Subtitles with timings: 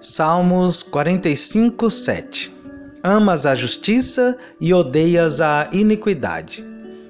[0.00, 2.54] Salmos 45, 7
[3.02, 6.64] Amas a justiça e odeias a iniquidade.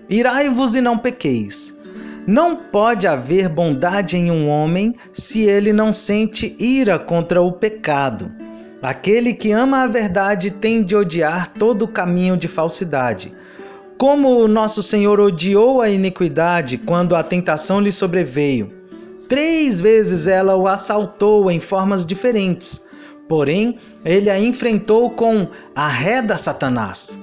[0.09, 1.79] Irai-vos e não pequeis.
[2.27, 8.33] Não pode haver bondade em um homem se ele não sente ira contra o pecado.
[8.81, 13.35] Aquele que ama a verdade tem de odiar todo o caminho de falsidade.
[13.99, 18.78] Como o nosso Senhor odiou a iniquidade quando a tentação lhe sobreveio,
[19.29, 22.83] Três vezes ela o assaltou em formas diferentes,
[23.29, 27.19] porém ele a enfrentou com a ré da Satanás.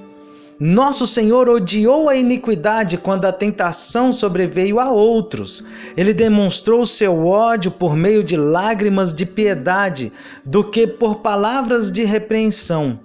[0.58, 5.64] Nosso Senhor odiou a iniquidade quando a tentação sobreveio a outros.
[5.96, 10.10] Ele demonstrou seu ódio por meio de lágrimas de piedade
[10.44, 12.98] do que por palavras de repreensão.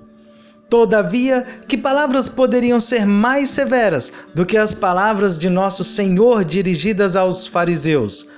[0.69, 7.17] Todavia, que palavras poderiam ser mais severas do que as palavras de nosso Senhor dirigidas
[7.17, 8.29] aos fariseus?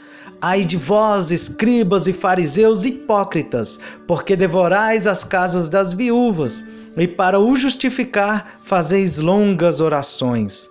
[0.46, 6.66] Ai de vós, escribas e fariseus hipócritas, porque devorais as casas das viúvas,
[6.98, 10.70] e para o justificar fazeis longas orações.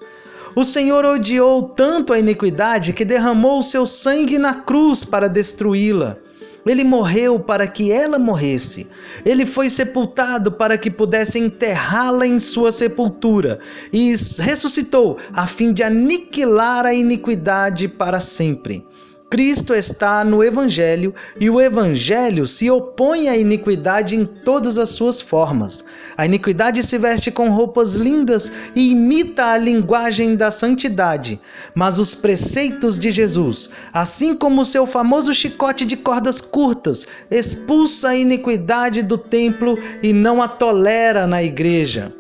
[0.55, 6.19] O Senhor odiou tanto a iniquidade que derramou o seu sangue na cruz para destruí-la.
[6.67, 8.87] Ele morreu para que ela morresse.
[9.25, 13.59] Ele foi sepultado para que pudesse enterrá-la em sua sepultura.
[13.91, 18.87] E ressuscitou a fim de aniquilar a iniquidade para sempre.
[19.33, 25.23] Cristo está no Evangelho e o Evangelho se opõe à iniquidade em todas as suas
[25.23, 25.83] formas.
[26.19, 31.41] A iniquidade se veste com roupas lindas e imita a linguagem da santidade,
[31.75, 38.11] mas os preceitos de Jesus, assim como o seu famoso chicote de cordas curtas, expulsa
[38.11, 42.15] a iniquidade do templo e não a tolera na igreja.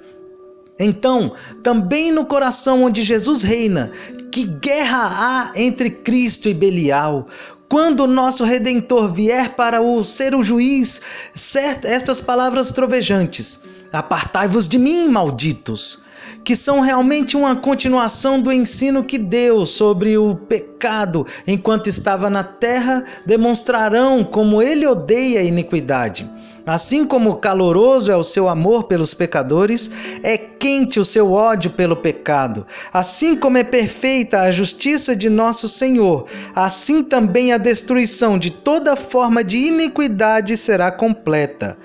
[0.80, 3.90] Então, também no coração onde Jesus reina,
[4.32, 7.26] que guerra há entre Cristo e Belial?
[7.68, 11.02] Quando o nosso Redentor vier para o ser o juiz,
[11.34, 16.00] certo, estas palavras trovejantes: Apartai-vos de mim, malditos
[16.44, 22.42] que são realmente uma continuação do ensino que deu sobre o pecado enquanto estava na
[22.42, 26.28] terra, demonstrarão como ele odeia a iniquidade.
[26.64, 29.90] Assim como caloroso é o seu amor pelos pecadores,
[30.22, 32.64] é quente o seu ódio pelo pecado.
[32.92, 38.94] Assim como é perfeita a justiça de nosso Senhor, assim também a destruição de toda
[38.94, 41.76] forma de iniquidade será completa.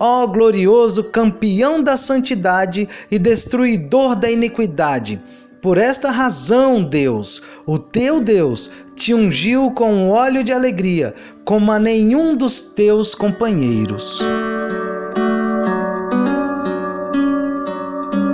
[0.00, 5.22] Ó glorioso campeão da santidade e destruidor da iniquidade!
[5.64, 11.78] Por esta razão, Deus, o teu Deus, te ungiu com óleo de alegria, como a
[11.78, 14.20] nenhum dos teus companheiros.